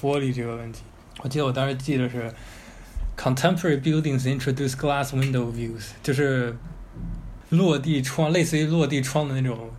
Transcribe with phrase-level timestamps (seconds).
[0.00, 0.82] 玻璃这个问题。
[1.20, 2.32] 我记得我当时记得是，
[3.16, 6.56] contemporary buildings introduce glass window views，就是
[7.50, 9.70] 落地窗，类似于落地窗的那种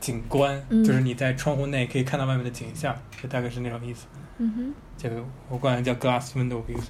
[0.00, 4.06] 景观，嗯就是你在窗户内可以看到外面的景象，就大概是那种意思。
[4.36, 6.84] 嗯哼，这个我管它叫 glass window views.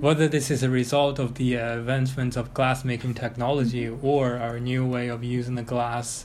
[0.00, 5.08] Whether this is a result of the advancements of glass-making technology or our new way
[5.08, 6.24] of using the glass,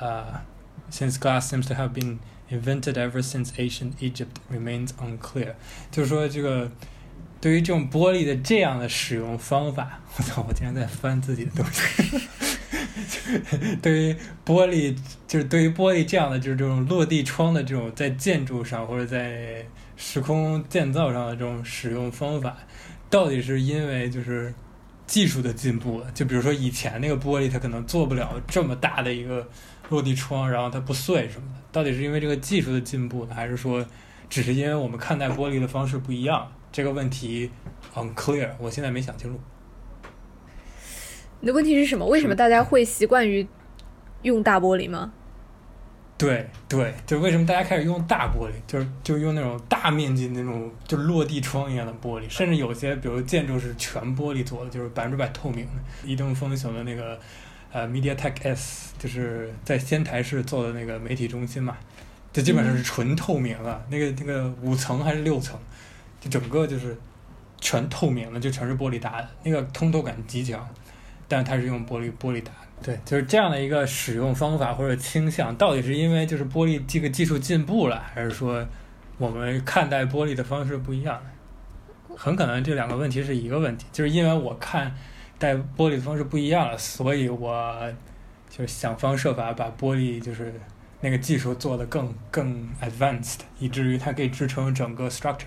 [0.00, 0.38] uh,
[0.88, 5.53] since glass seems to have been invented ever since ancient Egypt, remains unclear.
[5.91, 6.71] 就是说，这个
[7.41, 12.19] 对于这种玻璃的这样的使用方法，我操，我竟然在翻自己的东西。
[13.81, 14.95] 对于玻璃，
[15.27, 19.65] 就是对于玻璃这样的，就是这种落地窗的这种在建筑上或者在
[19.97, 22.57] 时空建造上的这种使用方法，
[23.09, 24.53] 到底是因为就是
[25.05, 26.01] 技术的进步？
[26.13, 29.47] 就比如说以前那个玻璃，它可能做不了这么大的一个
[29.89, 33.85] 落地窗，然后它不碎什么的，到底是因为这个技术的进步呢，还是说
[34.29, 36.51] 只是因为我们看待玻璃的方式不一样？
[36.71, 37.49] 这个问题
[37.93, 39.39] unclear，我现在没想清楚。
[41.39, 42.05] 你的问题是什么？
[42.05, 43.47] 为什么大家会习惯于
[44.23, 45.13] 用大玻璃吗？
[46.17, 55.71] 对对，就为什么大家开始用大玻璃，就是就用那种大面积那种就落地窗一样的玻璃，甚至有些比如建筑是全玻璃做的，就是百分之百透明的。
[56.05, 57.19] 移动风行的那个
[57.75, 61.75] 呃 MediaTek S，就是在仙台市做的那个媒体中心嘛，
[62.31, 65.59] 就基本上是纯透明了，那个那个五层还是六层，
[66.21, 66.97] 就整个就是
[67.59, 70.65] 全透明的，就全是玻璃打的，那个通透感极强，
[71.27, 72.59] 但是它是用玻璃玻璃打的。
[72.81, 78.65] 对，就是这样的一个使用方法或者倾向，到底是因为就是玻璃这个技术进步了，还是说
[79.17, 81.21] 我们看待玻璃的方式不一样？
[82.15, 84.95] 很可能这两个问题是一个问题，就是因为我看
[85.37, 87.93] 待玻璃的方式不一样了，所以我
[88.49, 90.53] 就想方设法把玻璃就是
[91.01, 95.45] 那个技术做得更更 advanced，以至于它可以支撑整个 structure，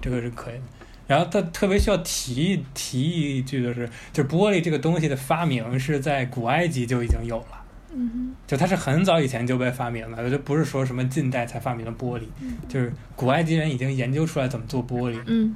[0.00, 0.54] 这个是可以。
[0.54, 0.62] 的。
[1.06, 3.02] 然后他特别需要提一提
[3.38, 12.22] 一句的是，就玻璃这个东西的发明是在古埃及就已经有了，嗯就它是很早以前就被发明了，就不是说什么近代才发明的玻璃，
[12.68, 15.52] 就是古埃及人已经研究出来怎么做玻璃，嗯。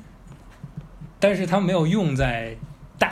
[1.20, 2.56] 但是他没有用在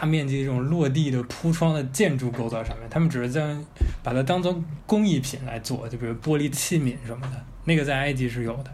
[0.00, 3.64] 大面积这种落地的铺窗的建筑构造上面，他们只是将
[4.03, 8.70] 把它当做工艺品来做，就比如玻璃器皿什么的，那个在埃及是有的。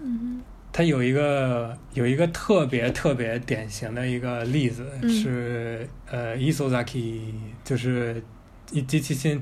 [0.00, 7.32] 嗯它有一个有一个特别特别典型的一个例子、嗯是呃，Isozaki
[7.64, 8.22] 就是
[8.70, 9.40] 一机器心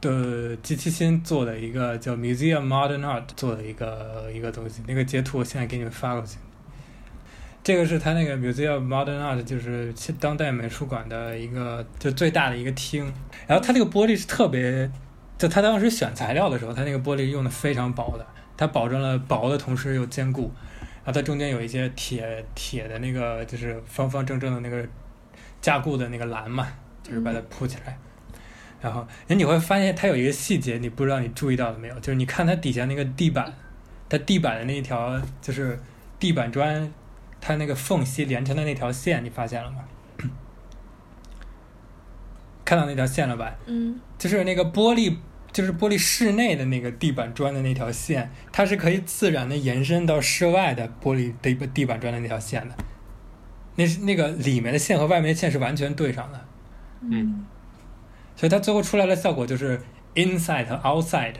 [0.00, 6.38] 的机器心做的一个叫 Museum Modern Art 做的一个一个东西，那个截图我现在给你们发过去。
[7.64, 13.10] 这个是他那个 Museum Modern Art，就是当代美术馆的一个就最大的一个厅。
[13.46, 14.90] 然后它这个玻璃是特别，
[15.38, 20.52] 就他当时选材料的时候，他那个玻璃用的非常薄的，它保证了薄的同时又坚固。
[21.04, 24.86] 然后它中间有一些铁铁的那个，就是方方正正的那个
[25.62, 26.68] 加固的那个栏嘛，
[27.02, 27.96] 就是把它铺起来。
[28.82, 31.94] 然后，哎，你会发现它有一个细节，你不知道你注意到了没有？
[32.00, 33.50] 就是你看它底下那个地板，
[34.10, 35.78] 它地板的那一条就是
[36.18, 36.92] 地板砖，
[37.46, 39.84] 它那个缝隙连成的那条线，你发现了吗？
[42.64, 43.54] 看到那条线了吧？
[43.66, 45.14] 嗯就是那个玻璃，
[45.52, 52.74] 就是玻璃室内的那个地板砖的那条线，它是可以自然的延伸到室外的玻璃地地板砖的那条线的。
[53.76, 56.46] 那是那个里面的线和外面的线是完全对上的，
[57.02, 57.44] 嗯
[58.34, 59.82] 所以它最后出来的效果就是
[60.14, 61.34] inside 和 outside，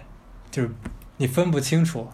[0.51, 0.71] 就是
[1.17, 2.07] 你分不清楚，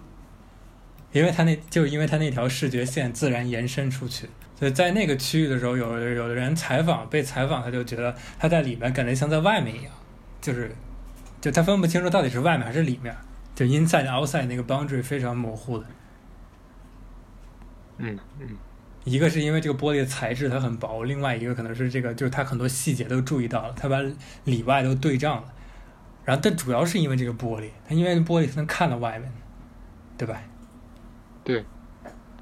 [1.12, 4.28] 因为它那就是因为它那条视觉线自然延伸出去。
[4.58, 9.92] 所以在那个区域的时候，有有的人采访被采访，他就觉得他在里面感觉像在外面一样，
[10.40, 10.70] 就是
[11.40, 13.16] 就他分不清楚到底是外面还是里面，
[13.54, 15.86] 就 inside outside 那个 boundary 非常模糊的。
[17.96, 18.48] 嗯嗯
[19.04, 23.98] 一个是因为这个玻璃的材质它很薄，另外一个可能是这个就是它很多细节都注意到了，它把
[24.44, 25.44] 里外都对仗了。
[26.26, 29.32] 然后但主要是因为这个玻璃，它因为玻璃才能看到外面，
[30.18, 30.42] 对吧？
[31.42, 31.64] 对，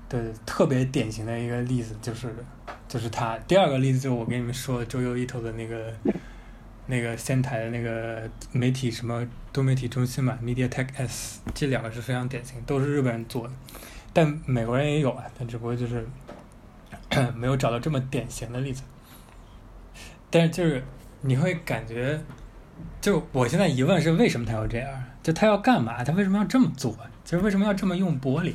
[0.09, 2.35] 对，特别典型的一个例子就是
[2.89, 3.39] 就是他。
[3.47, 5.93] 第二个例子就是我跟你们说的周游一头的那个
[6.87, 13.55] 那个仙台的那个媒体什么多媒体中心嘛，Media Tech S，这两个是非常典型，都是日本人做的，
[14.13, 16.07] 但美国人也有啊，但只不过就是
[17.35, 18.83] 没有找到这么典型的例子。
[20.31, 20.83] 但是就是
[21.23, 22.21] 你会感觉，
[23.01, 25.05] 就我现在疑问是为什么他要这样？
[25.23, 26.03] 就他要干嘛？
[26.05, 26.97] 他为什么要这么做？
[27.25, 28.55] 就是为什么要这么用玻璃？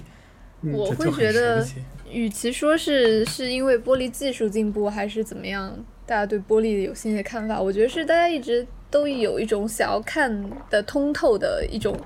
[0.71, 1.65] 我会觉得
[2.10, 5.75] 与其说是是因为玻璃技术进步，还是怎么样，
[6.06, 12.00] 大家对玻璃有新的看法，我觉得是大家一直都有一种想要看的通透的一种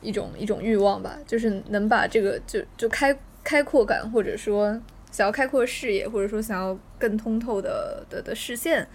[0.00, 4.80] 一种一种欲望吧，就是能把这个就就开开阔感，或者说
[5.10, 8.86] 想要开阔视野，或者说想要更通透的的的视线，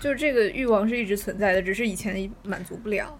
[0.00, 3.18] 就是这个欲望是一直存在的，只是以前满足不了。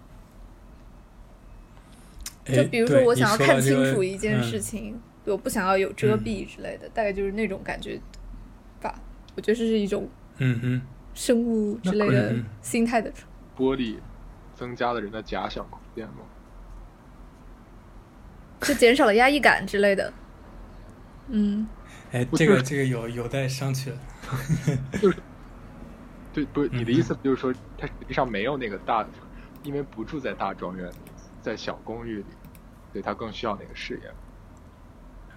[2.55, 7.99] 就比如说，我想要看清楚一件事情，我不想要有遮蔽之类的，大概就是那种感觉
[8.81, 8.93] 吧。
[9.35, 10.81] 我觉得这是一种嗯哼
[11.13, 13.11] 生物之类的心态的。
[13.57, 13.97] 玻璃
[14.55, 16.23] 增加了人的假想空间吗？
[18.61, 20.13] 就减少了压抑感之类的。
[21.29, 21.67] 嗯。
[22.11, 23.91] 哎，这个这个有有待商榷。
[25.01, 25.17] 就是，
[26.33, 29.05] 对，不是你的意思，就是说，它实际上没有那个大，
[29.63, 30.95] 因为不住在大庄园里，
[31.47, 32.25] 在小公寓里。
[32.93, 34.09] 对他更需要那个视野。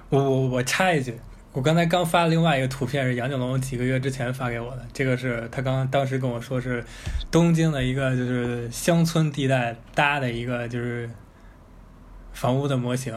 [0.08, 1.14] 我我我插一句，
[1.52, 4.86] 我刚才刚发了另外一个图片，是杨景龙几个月之前发给我的。
[4.92, 6.82] 这个是他刚当时跟我说是
[7.30, 11.10] 东京的一个就是乡村地带搭的一个就是
[12.32, 13.14] 房屋的模型。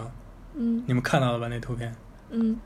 [0.55, 0.83] 嗯。
[0.87, 1.47] 你们看到了吧？
[1.47, 1.95] 那图片。
[2.31, 2.57] 嗯。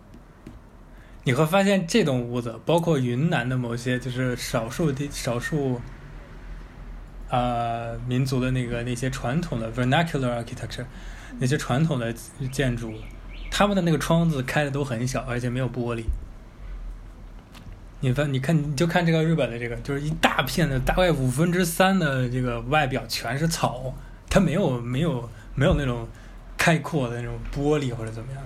[1.25, 5.79] 你会发现这栋屋子，包括云南的某些就是少数地少数
[7.29, 10.85] 啊民族的那个那些传统的 vernacular architecture。
[11.39, 12.11] 那些传统的
[12.51, 12.91] 建筑，
[13.51, 16.03] 他们的那个窗子开的都很小，而且没有玻璃。
[17.99, 23.93] 你翻，你看，你就看这个日本的这个，就是一大片的，大概五分之三的这个外表全是草，
[24.29, 26.07] 它没有没有没有那种
[26.57, 28.41] 开阔的那种玻璃或者怎么样。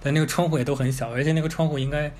[0.00, 2.10] 但那个窗户也都很小，而且那个窗户应该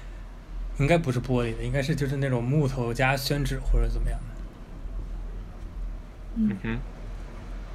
[0.79, 4.36] 应该不是玻璃的，应该是就是那种木头加宣纸或者怎么样的。
[6.37, 6.79] 嗯哼，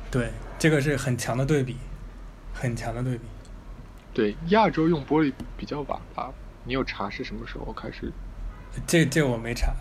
[0.10, 1.78] 对，这个是很强的对比。
[2.54, 3.24] 很强的对比，
[4.14, 6.32] 对亚洲用玻璃比较晚吧？
[6.66, 8.12] 你有查是什么时候开始？
[8.86, 9.74] 这这我没查，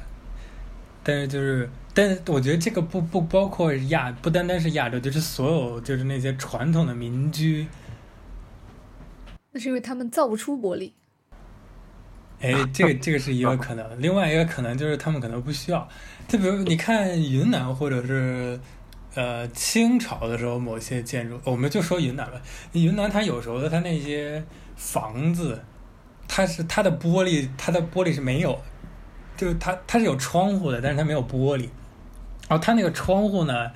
[1.03, 7.67] 但是就是，但是我觉得这个不不包括亚，不单单是亚洲，就是所有就是那些传统的民居。
[9.51, 10.93] 那是因为他们造不出玻璃。
[12.41, 15.89] 哎，这个这个是一个可能，另外一个可能就是他们可能不需要。
[16.27, 18.59] 就比如你看云南或者是。
[19.13, 22.41] 呃，清朝的时候，某些建筑，我们就说云南吧。
[22.71, 24.41] 云南它有时候的它那些
[24.77, 25.61] 房子，
[26.29, 28.57] 它是它的玻璃，它的玻璃是没有，
[29.37, 31.69] 就是它它是有窗户的，但是它没有玻璃。
[32.49, 33.73] 然后它那个窗户呢，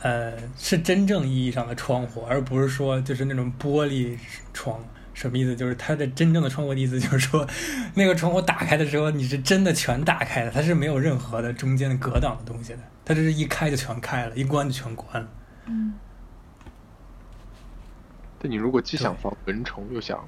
[0.00, 4.16] 呃，是真正意义上的窗户，而不是说就是那种玻璃
[4.54, 4.82] 窗。
[5.20, 5.54] 什么意思？
[5.54, 7.46] 就是它的真正的窗户的意思，就是说
[7.94, 12.78] 那个窗户打开的时候，你是真的全打开的，它是没有任何的中间的隔挡的东西的。
[13.04, 15.28] 它这是一开就全开了，一关就全关了。
[15.66, 15.92] 嗯。
[18.38, 20.26] 但你如果既想防蚊虫，又想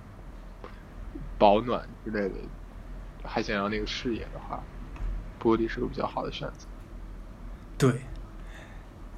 [1.39, 2.35] 保暖之类的，
[3.25, 4.63] 还想要那个视野的话，
[5.41, 6.67] 玻璃是个比较好的选择。
[7.79, 7.95] 对。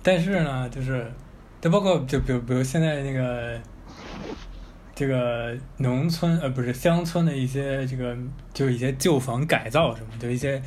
[0.04, 1.12] 但是呢，就是，
[1.60, 3.60] 就包括就比如比如现在那个
[4.94, 8.16] 这个农村呃不是乡村的一些这个
[8.52, 10.62] 就是一些旧房改造什么，就一些。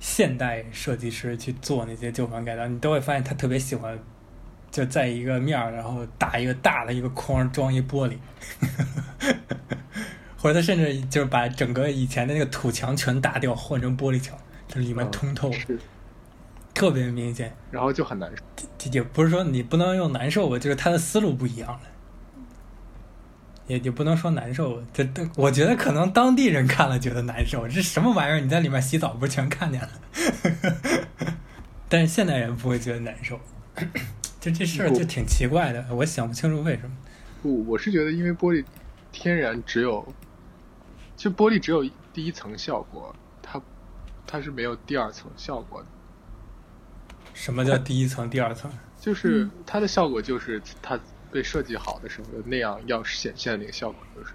[0.00, 3.98] 现代设计师去做那些旧房改造，你都会发现他特别喜欢，
[4.70, 8.16] 就在一个面儿，然后打一个大的一个框，装一玻璃，
[10.38, 15.50] 或者他甚至就是把整个以前的那个土墙全打掉，换成玻璃墙，就里面通透，
[16.72, 17.52] 特别明显。
[17.72, 18.44] 然后就很难受。
[18.92, 21.80] 也不是说你不能用难受吧，就是他的思路不一样了。
[23.68, 28.40] 也也不能说难受，这这，我觉得可能当地人看了觉得难受，这什么玩意儿？
[28.40, 29.90] 你在里面洗澡不是全看见了？
[31.88, 33.38] 但是现代人不会觉得难受，
[34.40, 36.96] 就这事儿就挺奇怪的，我想不清楚为什么。
[37.42, 38.64] 不，我是觉得因为玻璃
[39.12, 40.14] 天然只有，
[41.14, 43.60] 就玻璃只有第一层效果，它
[44.26, 45.86] 它是没有第二层效果的。
[47.34, 48.70] 什么叫第一层、第二层？
[48.98, 50.98] 就是它的效果就是它。
[51.30, 54.34] 被设计好的时候，那样要显现的那个效果就是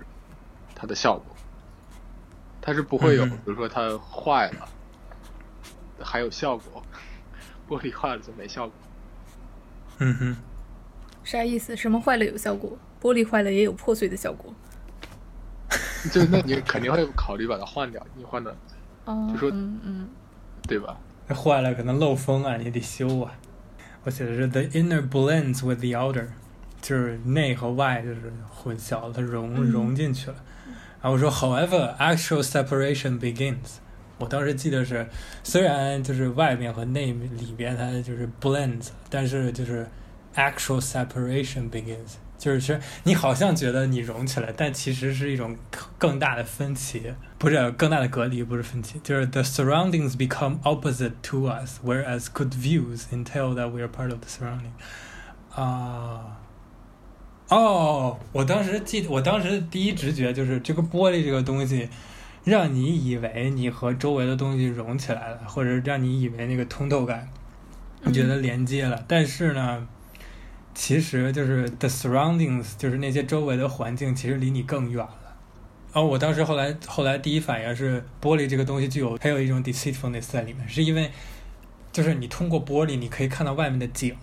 [0.75, 1.35] 它的效果，
[2.62, 4.67] 它是不会有，比如说它坏了
[6.01, 6.83] 还有效果，
[7.67, 8.75] 玻璃坏了就没效果。
[10.00, 10.35] 嗯哼，
[11.23, 11.75] 啥意思？
[11.75, 12.77] 什么坏了有效果？
[13.01, 14.53] 玻璃坏了也有破碎的效果？
[16.12, 18.55] 就那你肯定会考虑把它换掉，你换的，
[19.05, 20.09] 就说嗯嗯，
[20.67, 20.97] 对吧？
[21.29, 23.33] 坏了可能漏风啊，你得修啊。
[24.03, 26.27] 我写的是 the inner blends with the outer。
[26.82, 30.37] 就是内和外就是混淆了，它融融进去了。
[31.00, 33.78] 然后我说，However, actual separation begins。
[34.18, 35.08] 我当时记得是，
[35.44, 39.87] 虽然就是外面和内里边它就是 blends，但是就是
[40.35, 45.56] actual separation begins，就是你好像觉得你融起来，但其实是一种
[45.99, 54.18] 更大的分歧，不是更大的隔离，不是分歧，就是 the surroundings become opposite to us, whereas good views entail that we are part of
[54.18, 54.73] the surrounding。
[55.54, 56.38] 啊。
[57.50, 61.88] 哦，我当时记，我当时第一直觉就是这个玻璃这个东西，
[62.43, 67.29] 让你以为你和周围的东西融起来了，或者让你以为那个通透感，
[68.01, 69.03] 你觉得连接了。
[69.07, 69.88] 但是呢，
[70.73, 75.35] 其实就是 the surroundings，就是那些周围的环境，其实离你更远了。
[75.91, 81.12] 哦，我当时后来后来第一反应是，玻璃这个东西具有还有一种 deceitfulness 在里面，是因为
[81.91, 84.15] 就是你通过玻璃，你可以看到外面的景。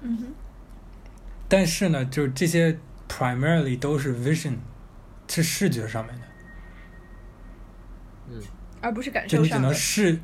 [0.00, 0.26] 嗯哼，
[1.50, 2.78] 但是呢，就是这些
[3.08, 4.54] primarily 都是 vision，
[5.28, 6.22] 是视觉上面的，
[8.30, 8.42] 嗯，
[8.80, 9.58] 而不是感受就你只。
[9.58, 10.18] 能视，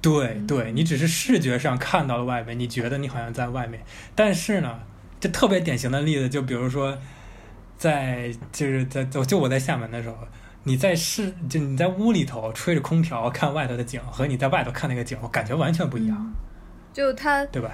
[0.00, 3.82] 对嗯对，你只是视觉上看到了外面，你觉得你好像在外面，
[4.14, 4.80] 但是呢，
[5.20, 6.96] 这特别典型的例子，就比如说
[7.76, 10.16] 在就是在就就我在厦门的时候。
[10.64, 16.34] 你在室就你在屋里头吹着空调看外头的景，和你在外头看那个景，我感觉完全不一样，嗯
[16.92, 17.70] 就它对吧？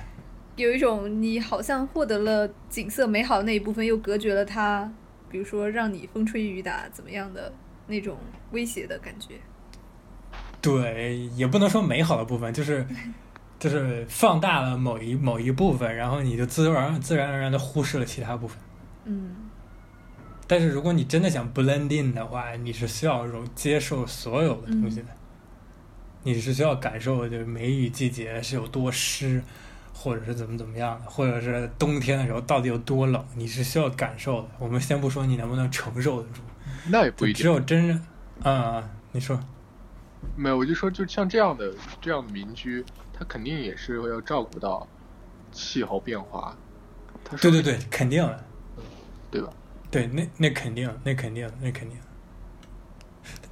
[0.56, 4.90] 有一种你好像获得了景色美好的那一部分，又隔绝了它，
[5.28, 7.52] 比如说让你风吹雨打怎么样的
[7.86, 8.16] 那种
[8.52, 9.34] 威胁的感觉。
[10.60, 12.86] 对，也不能说美好的部分，就是
[13.58, 18.58] 就是放大了某一某一部分，然后你就自然自然而然的忽视了其他部分。
[19.06, 19.36] 嗯
[20.46, 25.06] 但是如果你真的想 blend in 的话，你是需要融接受所有的东西的，
[26.22, 29.42] 你是需要感受就是梅雨季节是有多湿，
[29.94, 34.48] 或者是怎么怎么样的，或者是冬天的时候到底有多冷，你是需要感受的。
[34.58, 36.40] 我们先不说你能不能承受得住，
[36.88, 37.46] 那也不一定只。
[37.46, 39.38] 有真正，啊、你说，
[40.36, 44.86] 没有，我就说，就像这样的这样的民居，他肯定也是要照顾到
[45.52, 46.54] 气候变化。
[47.40, 48.44] 对对对，肯定的。
[49.30, 49.48] 对吧？
[49.90, 51.98] 对，那那肯定，那肯定，那肯定。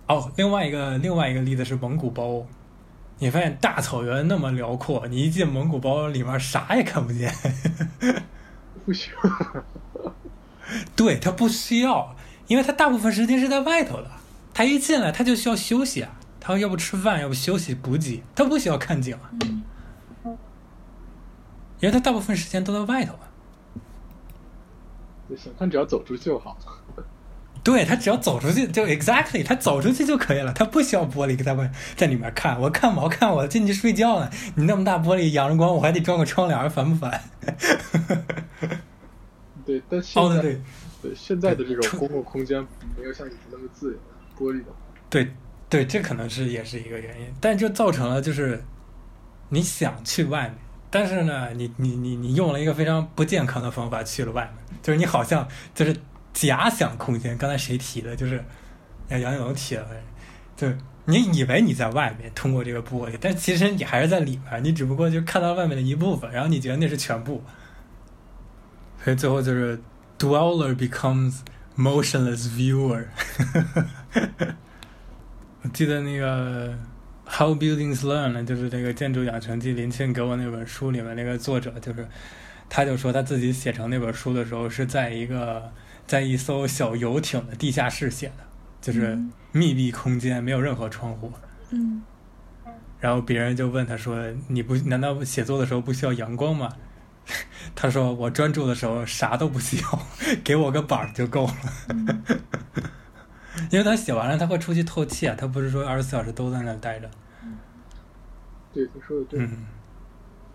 [0.07, 2.47] 哦，另外一个另外一个例子是蒙古包，
[3.23, 7.33] 你发现大草原那么辽阔，你一进蒙古包里面啥也看不见。
[8.85, 9.12] 不行。
[10.97, 12.17] 对他不需要，
[12.49, 14.11] 因为他大部分时间是在外头的，
[14.52, 19.62] 他一进来他就需要休息啊，他要不吃饭，要不休息补给，他不需要看景啊，嗯
[21.79, 23.31] 因为他大部分时间都在外头啊。
[25.31, 26.59] 就想看，只要走出去就好。
[27.64, 32.61] 对他只要走出去就 exactly，他走出去就可以了，他不需要玻璃在外在里面看。
[32.61, 37.23] 我看毛看我进去睡觉呢，你那么大玻璃阳着光，我还得装个窗帘，烦不烦？
[39.64, 40.61] 对，但现哦，在、对对
[41.02, 42.61] 对现在的这种公共空间
[42.99, 43.99] 没有像以前那么自由，
[44.37, 44.76] 玻璃的话，
[45.09, 45.33] 对
[45.69, 48.61] 对，这可能是也是一个原因，但就造成了就是
[49.50, 50.59] 你想去外面，
[50.90, 55.97] 但是呢，你你你你用了一个非常不健康的方法去了外面，就是你好像就是
[56.33, 57.37] 假想空间。
[57.37, 58.17] 刚才谁提的？
[58.17, 58.43] 就是
[59.09, 59.87] 杨杨勇提的，
[60.57, 60.69] 就
[61.05, 67.43] 你以为你在外面通过这个玻璃，但其实你还是在里面，你只不过就看到外面的一部分，然后你觉得那是全部，
[69.03, 69.81] 所以最后就是
[70.19, 71.41] dweller becomes
[71.77, 73.05] motionless viewer。
[75.62, 76.69] 我记得那个
[77.27, 82.07] 《How Buildings Learn》呢，就是这个《建筑养成记》，林沁给我那本书里面那个作者，就是
[82.69, 85.73] 他就说他自己写成那本书的时候是在一个
[86.07, 88.45] 在一艘小游艇的地下室写的，
[88.81, 91.33] 就是嗯密闭空间，没有任何窗户。
[91.71, 92.03] 嗯
[93.01, 94.17] 然后别人就问他说
[94.47, 96.73] ：“你不难道写作的时候不需要阳光吗？”
[97.75, 100.07] 他说：“我专注的时候啥都不需要，
[100.45, 101.55] 给我个板儿就够了。
[101.89, 102.23] 嗯
[103.71, 107.11] 因为他写完了，他会出去透气啊，他不是说二十四小时都在那儿待着。
[108.73, 109.67] 对，他说的对，嗯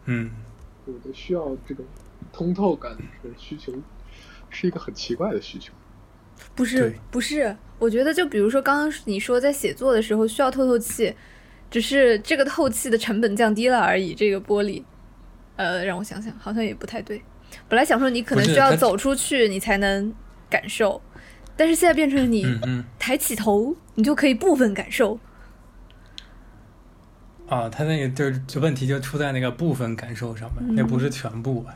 [0.05, 0.31] 嗯，
[0.85, 1.85] 有的需要这种
[2.31, 3.73] 通透感的需求，
[4.49, 5.73] 是一个很奇怪的需求。
[6.55, 11.13] 不是不是，我觉得就比如说刚刚你说在写作的时候需要透透气，
[11.69, 14.13] 只是这个透气的成本降低了而已。
[14.13, 14.83] 这个玻璃，
[15.55, 17.21] 呃，让我想想，好像也不太对。
[17.67, 20.13] 本来想说你可能需要走出去你才能
[20.49, 21.01] 感受，
[21.55, 22.45] 但是现在变成你
[22.99, 25.19] 抬起头，你就可以部分感受。
[27.47, 31.75] 啊，他那个就是就问题就出在那个部分感受上面，嗯那不是全部吧？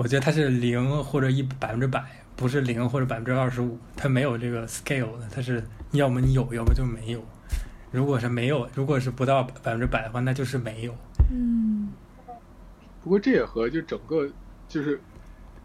[0.00, 2.02] 我觉得它是零或者一百分之百，
[2.34, 7.22] 不是零或者百分之二十五，它没有这个 scale 的，它是要么你有，要么就没有。
[7.90, 10.94] 如果是没有，如果是不到百分之百的话，那就是没有。
[11.30, 11.92] 嗯
[13.04, 14.26] 不过这也和就整个
[14.70, 14.98] 就是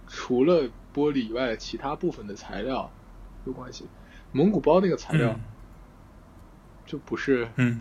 [0.05, 0.63] 除了
[0.93, 2.91] 玻璃以外的其他部分的材料
[3.45, 3.85] 有关系。
[4.33, 5.39] 蒙古包那个材料嗯
[6.85, 7.79] 就不是嗯，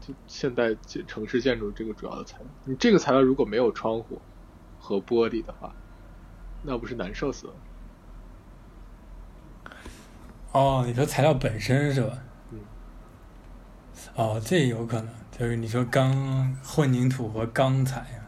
[0.00, 2.46] 就现代建城市建筑这个主要的材料。
[2.66, 4.20] 你这个材料如果没有窗户
[4.82, 5.72] 和玻璃的话，
[6.64, 7.52] 那不是难受死了？
[10.50, 12.18] 哦，你说材料本身是吧？
[12.50, 12.58] 嗯。
[14.16, 18.21] 哦，这有可能，就是你说钢混凝土和钢材啊，